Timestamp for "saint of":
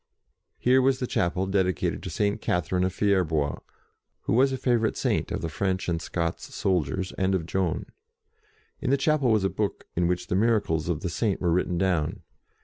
4.97-5.41